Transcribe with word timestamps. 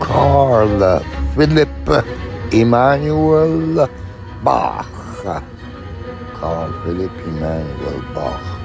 Carl 0.00 1.02
Philipp 1.34 1.88
Emanuel 2.52 3.88
Bach. 4.42 4.86
Carl 6.34 6.72
Philipp 6.84 7.12
Emanuel 7.26 8.02
Bach. 8.14 8.60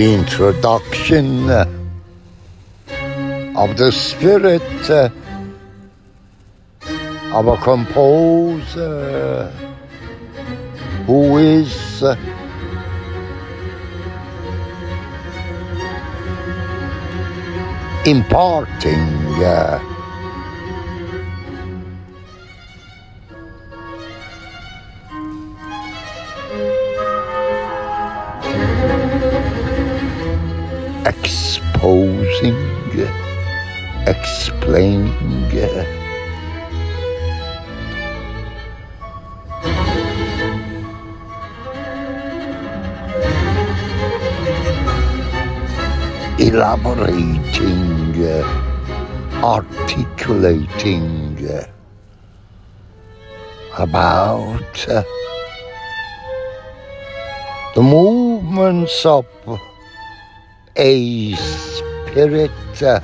The 0.00 0.14
introduction 0.14 1.50
of 3.54 3.76
the 3.76 3.92
spirit 3.92 4.62
of 7.38 7.46
a 7.46 7.56
composer 7.58 9.50
who 11.04 11.36
is 11.36 12.02
imparting 18.06 19.04
uh, 19.44 19.99
exposing, 31.80 33.08
explaining. 34.06 35.48
Elaborating, 46.38 48.14
articulating 49.42 51.38
about 53.78 54.86
the 57.74 57.82
movements 57.82 59.06
of 59.06 59.24
a 60.80 61.34
spirit 61.36 62.50
uh, 62.82 63.00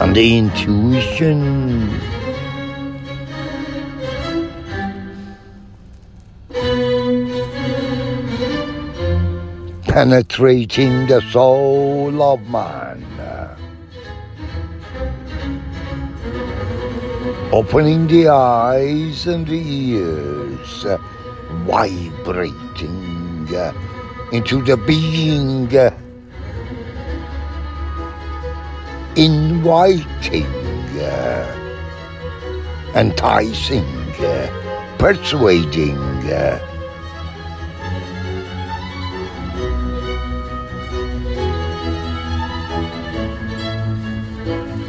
and 0.00 0.16
the 0.16 0.36
intuition. 0.38 1.88
Penetrating 9.84 11.06
the 11.06 11.20
soul 11.30 12.20
of 12.20 12.40
man. 12.48 12.98
Opening 17.52 18.08
the 18.08 18.28
eyes 18.28 19.26
and 19.28 19.46
the 19.46 19.62
ears. 19.62 20.84
Vibrating 21.64 23.46
uh, 23.54 23.72
into 24.32 24.62
the 24.62 24.76
being. 24.76 25.70
Inviting, 29.14 30.46
enticing, 32.96 33.84
persuading. 34.98 35.98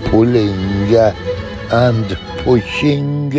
Pulling 0.05 0.95
and 1.71 2.17
pushing 2.45 3.31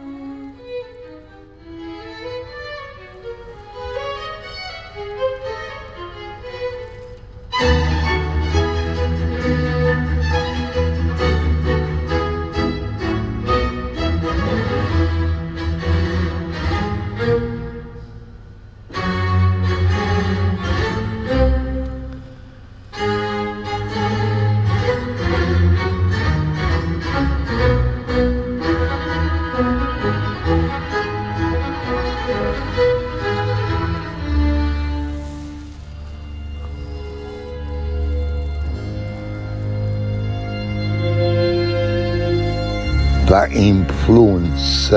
The 43.31 43.47
influence 43.53 44.91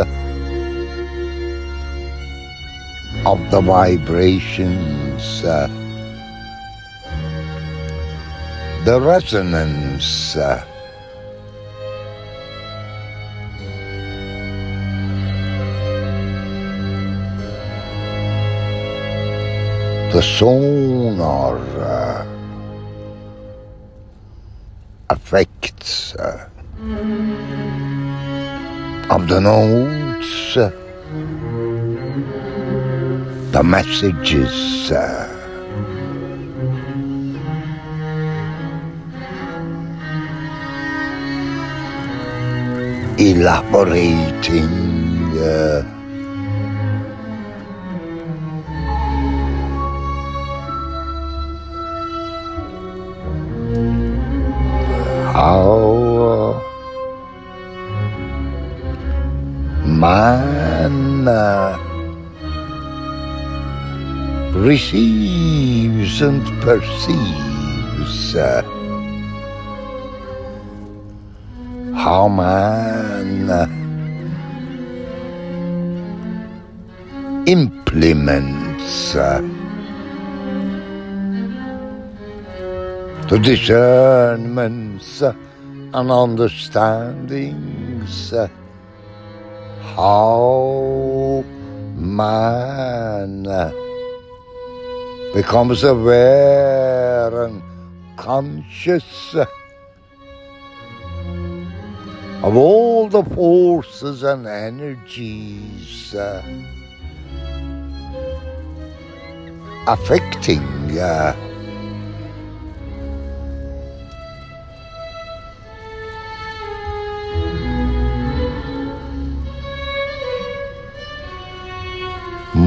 of 3.25 3.39
the 3.53 3.61
vibrations, 3.61 5.43
the 8.85 9.01
resonance, 9.01 10.37
the 20.15 20.23
sonar 20.23 21.59
uh, 21.59 22.25
effects 25.11 26.15
uh, 26.15 26.49
of 29.11 29.27
the 29.27 29.41
notes, 29.41 30.57
uh, 30.57 30.71
the 33.51 33.63
messages. 33.65 34.93
Elaborating 43.19 44.75
receives 64.65 66.23
and 66.23 66.43
perceives 66.63 68.35
how 71.95 72.29
man 72.29 73.51
uh, 73.51 73.67
implements 77.47 79.15
uh, 79.15 79.43
the 83.29 83.39
discernments 83.43 85.21
uh, 85.21 85.35
and 85.93 86.11
understandings 86.11 88.33
how 89.95 91.45
man 91.95 93.47
becomes 95.35 95.83
aware 95.83 97.45
and 97.45 97.61
conscious. 98.17 99.35
Of 102.45 102.57
all 102.57 103.09
the 103.09 103.25
forces 103.25 104.23
and 104.23 104.47
energies 104.47 106.15
uh, 106.15 106.41
affecting 109.89 110.99
uh, 110.99 111.35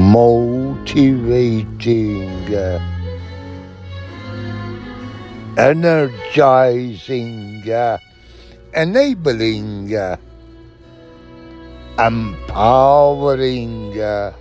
motivating, 0.08 2.48
energizing, 5.58 7.62
enabling, 8.74 9.92
empowering 11.98 13.90
the 13.92 14.32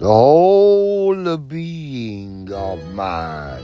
whole 0.00 1.36
being 1.38 2.52
of 2.52 2.94
man. 2.94 3.62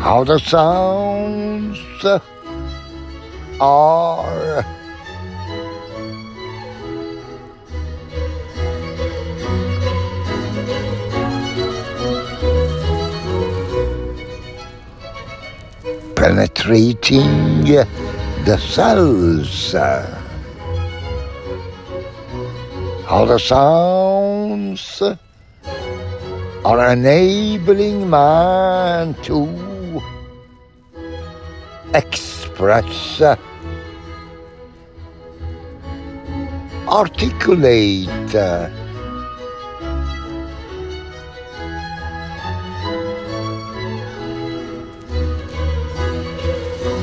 how 0.00 0.24
the 0.24 0.38
sounds 0.38 1.78
are 3.60 4.64
penetrating 16.14 17.64
the 18.44 18.56
cells. 18.58 19.72
How 23.06 23.24
the 23.24 23.38
sounds 23.38 25.02
are 26.64 26.92
enabling 26.92 28.08
man 28.10 29.14
to 29.22 29.48
express, 31.94 32.37
uh, 33.20 33.36
articulate, 36.88 38.34
uh, 38.34 38.68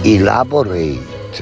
elaborate. 0.04 1.42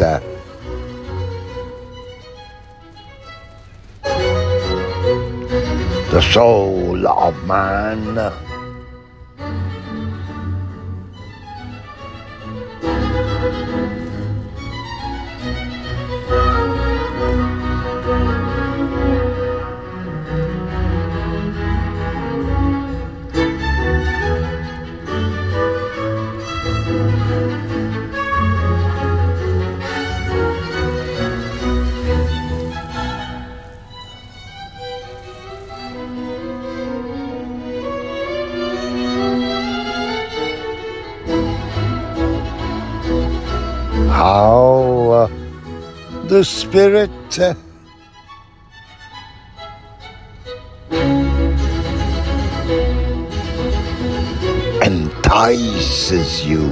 uh, 0.00 0.31
the 6.12 6.20
soul 6.20 7.08
of 7.08 7.34
man. 7.46 8.32
Spirit 46.44 47.10
entices 54.82 56.46
you, 56.46 56.68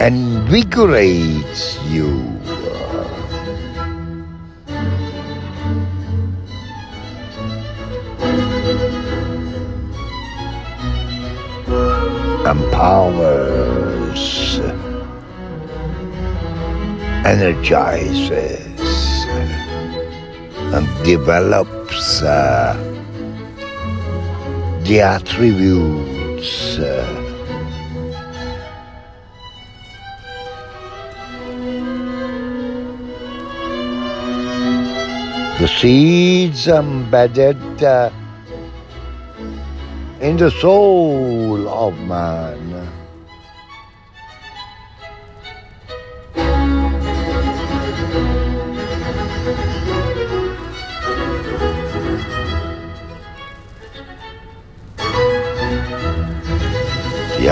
invigorates 0.00 1.78
you. 1.88 2.32
empowers, 12.52 14.60
energizes, 17.24 18.30
and 20.74 20.86
develops 21.04 22.22
uh, 22.22 22.74
the 24.82 25.00
attributes 25.00 26.78
uh, 26.78 27.22
the 35.60 35.68
seeds 35.68 36.66
embedded 36.66 37.84
uh, 37.84 38.10
in 40.20 40.36
the 40.36 40.50
soul 40.50 41.68
of 41.68 41.96
man. 42.00 43.01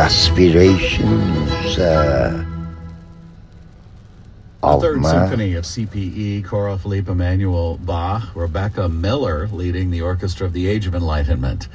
Aspirations 0.00 1.78
uh, 1.78 2.42
The 4.62 4.78
Third. 4.80 5.04
Symphony 5.04 5.54
of 5.56 5.64
CPE, 5.64 6.42
Carl 6.42 6.78
Philipp 6.78 7.08
Emanuel 7.08 7.76
Bach, 7.76 8.34
Rebecca 8.34 8.88
Miller 8.88 9.46
leading 9.48 9.90
the 9.90 10.00
Orchestra 10.00 10.46
of 10.46 10.54
the 10.54 10.66
Age 10.66 10.86
of 10.86 10.94
Enlightenment. 10.94 11.68